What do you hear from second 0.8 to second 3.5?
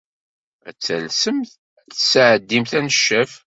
talsemt ad d-tesɛeddimt aneccaf.